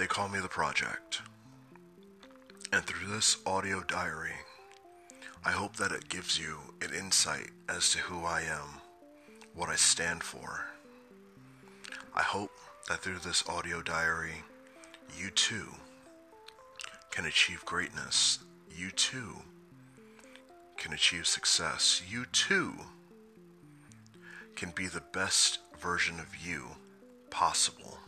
They 0.00 0.06
call 0.06 0.30
me 0.30 0.40
the 0.40 0.48
Project. 0.48 1.20
And 2.72 2.82
through 2.82 3.14
this 3.14 3.36
audio 3.44 3.82
diary, 3.82 4.32
I 5.44 5.50
hope 5.50 5.76
that 5.76 5.92
it 5.92 6.08
gives 6.08 6.40
you 6.40 6.56
an 6.80 6.94
insight 6.94 7.50
as 7.68 7.90
to 7.90 7.98
who 7.98 8.24
I 8.24 8.40
am, 8.40 8.80
what 9.54 9.68
I 9.68 9.76
stand 9.76 10.22
for. 10.22 10.64
I 12.14 12.22
hope 12.22 12.50
that 12.88 13.00
through 13.00 13.18
this 13.18 13.46
audio 13.46 13.82
diary, 13.82 14.42
you 15.18 15.28
too 15.28 15.66
can 17.10 17.26
achieve 17.26 17.62
greatness. 17.66 18.38
You 18.74 18.90
too 18.92 19.42
can 20.78 20.94
achieve 20.94 21.26
success. 21.26 22.00
You 22.10 22.24
too 22.32 22.72
can 24.56 24.70
be 24.70 24.86
the 24.86 25.02
best 25.12 25.58
version 25.78 26.18
of 26.20 26.34
you 26.42 26.68
possible. 27.28 27.98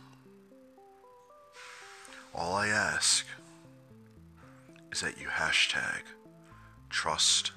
All 2.35 2.55
I 2.55 2.67
ask 2.67 3.25
is 4.91 5.01
that 5.01 5.19
you 5.19 5.27
hashtag 5.27 6.01
trust 6.89 7.51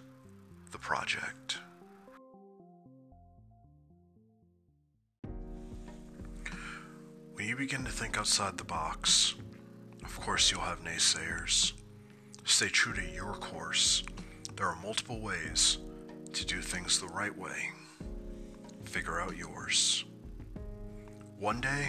the 0.71 0.79
project. 0.79 1.59
When 7.33 7.47
you 7.47 7.57
begin 7.57 7.85
to 7.85 7.91
think 7.91 8.19
outside 8.19 8.59
the 8.59 8.65
box, 8.65 9.35
of 10.03 10.21
course 10.21 10.51
you'll 10.51 10.61
have 10.61 10.85
naysayers. 10.85 11.73
Stay 12.45 12.69
true 12.69 12.93
to 12.95 13.03
your 13.03 13.35
course. 13.35 14.03
There 14.57 14.67
are 14.67 14.77
multiple 14.83 15.21
ways 15.21 15.79
to 16.33 16.45
do 16.45 16.61
things 16.61 17.01
the 17.01 17.09
right 17.09 17.37
way. 17.37 17.71
Figure 18.85 19.21
out 19.21 19.37
yours. 19.37 20.05
One 21.39 21.61
day, 21.61 21.89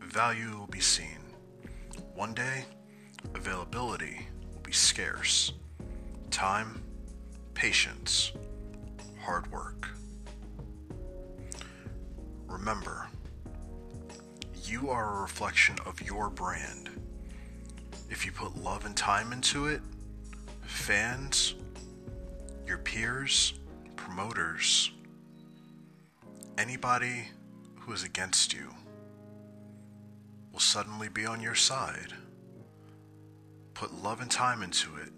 value 0.00 0.58
will 0.58 0.66
be 0.66 0.80
seen. 0.80 1.23
One 2.14 2.32
day, 2.32 2.64
availability 3.34 4.28
will 4.52 4.60
be 4.60 4.70
scarce. 4.70 5.52
Time, 6.30 6.80
patience, 7.54 8.30
hard 9.20 9.50
work. 9.50 9.88
Remember, 12.46 13.08
you 14.62 14.90
are 14.90 15.18
a 15.18 15.22
reflection 15.22 15.76
of 15.84 16.00
your 16.02 16.30
brand. 16.30 16.88
If 18.08 18.24
you 18.24 18.30
put 18.30 18.56
love 18.62 18.86
and 18.86 18.96
time 18.96 19.32
into 19.32 19.66
it, 19.66 19.80
fans, 20.62 21.56
your 22.64 22.78
peers, 22.78 23.54
promoters, 23.96 24.92
anybody 26.58 27.24
who 27.80 27.92
is 27.92 28.04
against 28.04 28.52
you 28.52 28.72
will 30.54 30.60
suddenly 30.60 31.08
be 31.08 31.26
on 31.26 31.40
your 31.40 31.56
side. 31.56 32.14
Put 33.74 33.92
love 33.92 34.20
and 34.20 34.30
time 34.30 34.62
into 34.62 34.88
it, 35.02 35.10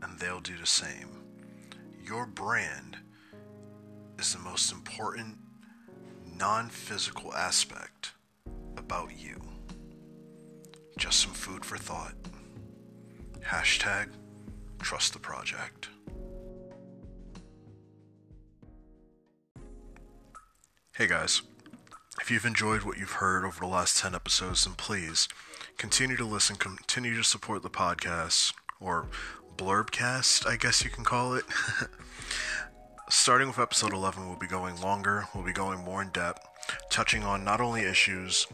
and 0.00 0.18
they'll 0.18 0.40
do 0.40 0.56
the 0.56 0.64
same. 0.64 1.10
Your 2.02 2.24
brand 2.24 2.96
is 4.18 4.32
the 4.32 4.38
most 4.38 4.72
important 4.72 5.36
non 6.38 6.70
physical 6.70 7.34
aspect 7.34 8.12
about 8.78 9.10
you. 9.14 9.38
Just 10.96 11.20
some 11.20 11.34
food 11.34 11.66
for 11.66 11.76
thought. 11.76 12.14
Hashtag 13.40 14.08
trust 14.80 15.12
the 15.12 15.18
project. 15.18 15.90
Hey 20.96 21.06
guys, 21.06 21.42
if 22.28 22.32
you've 22.32 22.44
enjoyed 22.44 22.82
what 22.82 22.98
you've 22.98 23.12
heard 23.12 23.42
over 23.42 23.58
the 23.58 23.66
last 23.66 23.96
10 23.96 24.14
episodes, 24.14 24.64
then 24.64 24.74
please 24.74 25.28
continue 25.78 26.14
to 26.14 26.26
listen, 26.26 26.56
continue 26.56 27.16
to 27.16 27.24
support 27.24 27.62
the 27.62 27.70
podcast, 27.70 28.52
or 28.80 29.08
blurbcast, 29.56 30.46
I 30.46 30.56
guess 30.56 30.84
you 30.84 30.90
can 30.90 31.04
call 31.04 31.32
it. 31.32 31.46
Starting 33.08 33.48
with 33.48 33.58
episode 33.58 33.94
11, 33.94 34.28
we'll 34.28 34.36
be 34.36 34.46
going 34.46 34.78
longer, 34.78 35.24
we'll 35.34 35.42
be 35.42 35.54
going 35.54 35.78
more 35.78 36.02
in 36.02 36.10
depth, 36.10 36.46
touching 36.90 37.24
on 37.24 37.44
not 37.44 37.62
only 37.62 37.80
issues 37.80 38.46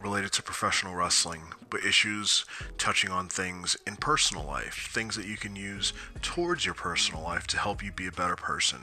related 0.00 0.32
to 0.32 0.42
professional 0.42 0.96
wrestling, 0.96 1.42
but 1.70 1.84
issues 1.84 2.44
touching 2.76 3.10
on 3.10 3.28
things 3.28 3.76
in 3.86 3.94
personal 3.94 4.44
life, 4.44 4.90
things 4.92 5.14
that 5.14 5.26
you 5.26 5.36
can 5.36 5.54
use 5.54 5.92
towards 6.22 6.64
your 6.64 6.74
personal 6.74 7.22
life 7.22 7.46
to 7.46 7.56
help 7.56 7.84
you 7.84 7.92
be 7.92 8.08
a 8.08 8.10
better 8.10 8.34
person. 8.34 8.80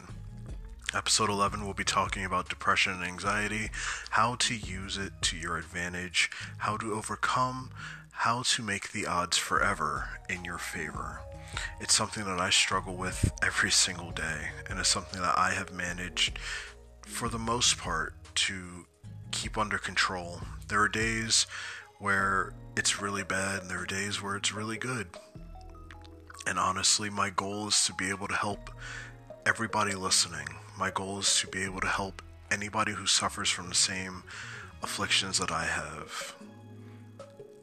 Episode 0.91 1.29
11 1.29 1.63
we'll 1.65 1.75
be 1.75 1.83
talking 1.83 2.25
about 2.25 2.49
depression 2.49 2.93
and 2.93 3.03
anxiety, 3.03 3.69
how 4.09 4.33
to 4.33 4.55
use 4.55 4.97
it 4.97 5.13
to 5.21 5.37
your 5.37 5.55
advantage, 5.55 6.31
how 6.57 6.77
to 6.77 6.93
overcome, 6.93 7.69
how 8.09 8.41
to 8.41 8.63
make 8.63 8.91
the 8.91 9.05
odds 9.05 9.37
forever 9.37 10.09
in 10.29 10.43
your 10.43 10.57
favor. 10.57 11.19
It's 11.79 11.93
something 11.93 12.25
that 12.25 12.39
I 12.39 12.49
struggle 12.49 12.95
with 12.95 13.31
every 13.43 13.69
single 13.69 14.09
day, 14.09 14.47
and 14.67 14.79
it's 14.79 14.89
something 14.89 15.21
that 15.21 15.37
I 15.37 15.51
have 15.51 15.71
managed 15.71 16.39
for 17.05 17.29
the 17.29 17.37
most 17.37 17.77
part 17.77 18.15
to 18.47 18.87
keep 19.29 19.59
under 19.59 19.77
control. 19.77 20.41
There 20.69 20.81
are 20.81 20.89
days 20.89 21.45
where 21.99 22.53
it's 22.75 22.99
really 22.99 23.23
bad, 23.23 23.61
and 23.61 23.69
there 23.69 23.81
are 23.81 23.85
days 23.85 24.23
where 24.23 24.35
it's 24.35 24.55
really 24.55 24.77
good. 24.77 25.09
And 26.47 26.57
honestly, 26.57 27.11
my 27.11 27.29
goal 27.29 27.67
is 27.67 27.85
to 27.85 27.93
be 27.93 28.09
able 28.09 28.27
to 28.27 28.35
help 28.35 28.71
everybody 29.45 29.93
listening. 29.93 30.47
My 30.77 30.91
goal 30.91 31.19
is 31.19 31.39
to 31.39 31.47
be 31.47 31.63
able 31.63 31.81
to 31.81 31.87
help 31.87 32.21
anybody 32.51 32.91
who 32.91 33.05
suffers 33.05 33.49
from 33.49 33.69
the 33.69 33.75
same 33.75 34.23
afflictions 34.83 35.39
that 35.39 35.51
I 35.51 35.65
have 35.65 36.35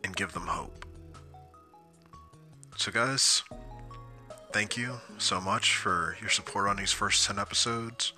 and 0.05 0.15
give 0.15 0.33
them 0.33 0.47
hope. 0.47 0.85
So, 2.77 2.93
guys, 2.93 3.43
thank 4.53 4.77
you 4.77 5.01
so 5.19 5.41
much 5.41 5.77
for 5.77 6.17
your 6.21 6.31
support 6.31 6.69
on 6.69 6.77
these 6.77 6.93
first 6.93 7.27
10 7.27 7.39
episodes. 7.39 8.13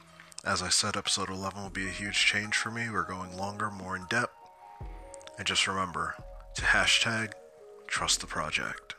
As 0.44 0.62
I 0.62 0.68
said, 0.68 0.96
episode 0.96 1.30
11 1.30 1.62
will 1.62 1.70
be 1.70 1.86
a 1.86 1.90
huge 1.90 2.16
change 2.16 2.56
for 2.56 2.70
me. 2.70 2.90
We're 2.90 3.02
going 3.02 3.36
longer, 3.36 3.70
more 3.70 3.96
in 3.96 4.04
depth. 4.08 4.34
And 5.36 5.46
just 5.46 5.66
remember 5.68 6.14
to 6.54 6.62
hashtag 6.62 7.32
trust 7.86 8.20
the 8.20 8.26
project. 8.26 8.94